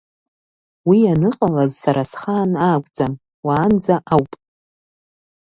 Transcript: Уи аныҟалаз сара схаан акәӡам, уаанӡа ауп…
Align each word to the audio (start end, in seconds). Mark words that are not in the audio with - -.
Уи 0.87 0.99
аныҟалаз 1.11 1.71
сара 1.83 2.03
схаан 2.11 2.51
акәӡам, 2.71 3.13
уаанӡа 3.45 3.95
ауп… 4.13 4.31